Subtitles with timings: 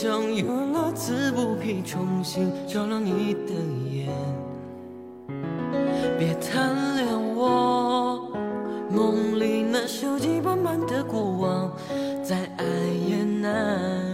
[0.00, 3.52] 想用了自不必重新照亮你的
[3.90, 4.08] 眼，
[6.16, 8.30] 别贪恋我
[8.88, 11.72] 梦里那锈迹斑斑的过往，
[12.22, 12.64] 再爱
[13.08, 14.07] 也难。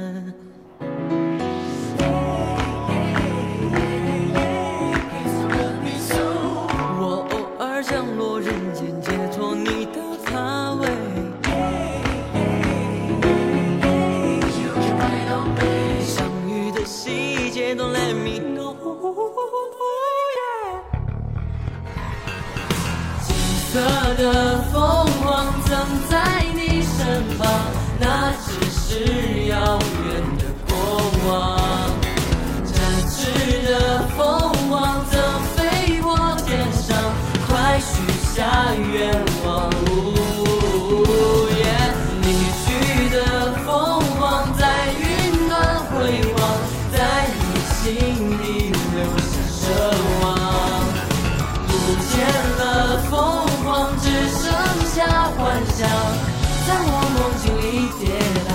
[23.74, 23.80] 色
[24.14, 25.74] 的凤凰曾
[26.08, 27.44] 在你身旁，
[27.98, 29.56] 那只是遥
[30.06, 30.06] 远
[30.38, 30.72] 的过
[31.26, 31.28] 往。
[32.64, 32.72] 展
[33.10, 33.12] 翅
[33.66, 34.22] 的凤
[34.70, 35.18] 凰曾
[35.56, 36.14] 飞过
[36.46, 36.96] 天上，
[37.48, 37.90] 快许
[38.32, 38.46] 下
[38.92, 39.10] 愿
[39.44, 39.68] 望。
[39.90, 39.90] 呜
[41.58, 41.60] 耶
[42.22, 42.26] 离
[42.62, 42.64] 去
[43.10, 43.16] 的
[43.66, 43.66] 凤
[44.20, 44.22] 凰
[44.56, 44.62] 在
[45.00, 45.02] 云
[45.48, 45.52] 端
[45.90, 46.40] 回望，
[46.92, 47.42] 在你
[47.74, 47.82] 心
[48.40, 48.44] 里
[55.76, 55.88] 想，
[56.66, 57.66] 在我梦境里
[57.98, 58.02] 跌
[58.46, 58.48] 宕。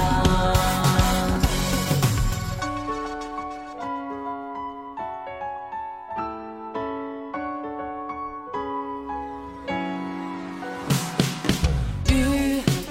[12.09, 12.15] 渔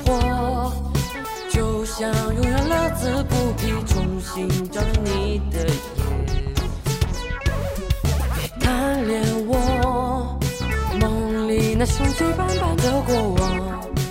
[0.04, 0.06] 火
[1.50, 1.96] 就像
[2.34, 4.36] 永远乐此不疲，重新
[4.70, 5.72] 照亮你的眼。
[8.60, 10.38] 贪恋我
[11.00, 13.40] 梦里那锈迹斑斑的过往，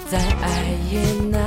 [0.09, 1.37] 再爱也难。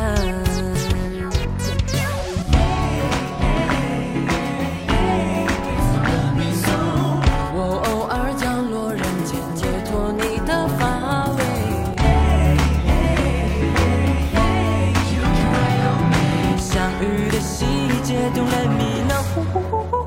[7.52, 11.38] 我偶尔降落人间，解脱你的乏味。
[16.58, 17.64] 相遇的细
[18.02, 19.99] 节，Don't let me know。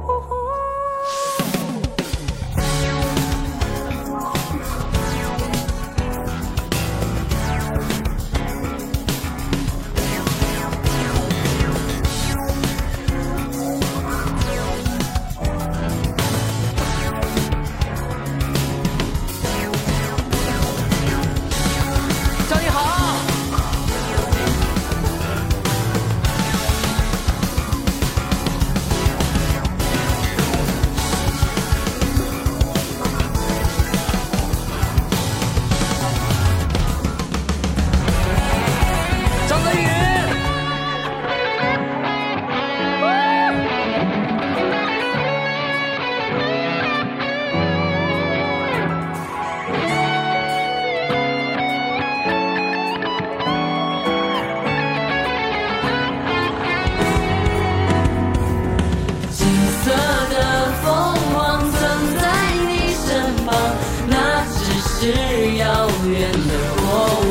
[66.09, 66.83] 远的过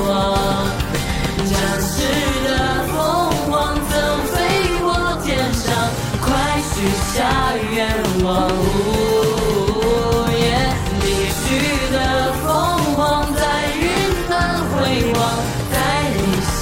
[0.07, 0.11] 往。
[1.45, 1.51] 展
[1.81, 1.93] 翅
[2.45, 2.49] 的
[2.89, 2.95] 凤
[3.51, 3.51] 凰
[3.89, 3.93] 曾
[4.27, 4.35] 飞
[4.81, 4.85] 过
[5.23, 5.65] 天上，
[6.21, 6.25] 快
[6.63, 6.75] 许
[7.13, 7.15] 下
[7.73, 7.81] 愿
[8.25, 8.27] 望。
[8.49, 8.57] 呜
[10.39, 10.43] 耶
[11.03, 11.05] 离
[11.39, 11.45] 去
[11.93, 11.97] 的
[12.43, 12.45] 凤
[12.95, 13.01] 凰
[13.35, 13.41] 在
[13.77, 13.83] 云
[14.29, 14.31] 端
[14.71, 14.75] 回
[15.15, 15.21] 望，
[15.71, 15.75] 在
[16.17, 16.19] 你
[16.57, 16.61] 心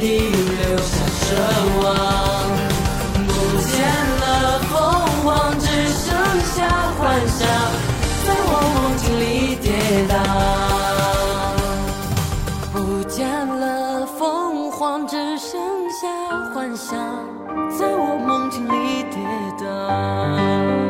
[0.00, 1.22] 底留下奢
[1.82, 1.84] 望。
[3.26, 3.30] 不
[3.70, 3.72] 见
[4.20, 4.22] 了
[4.70, 4.72] 凤
[5.22, 5.24] 凰，
[5.58, 6.04] 只剩
[6.54, 6.56] 下
[6.98, 7.40] 幻想，
[8.26, 9.22] 在我梦境里
[9.56, 9.66] 跌
[10.08, 10.12] 宕。
[14.94, 16.06] 光，只剩下
[16.54, 16.96] 幻想，
[17.68, 19.18] 在我梦境里跌
[19.58, 20.83] 宕。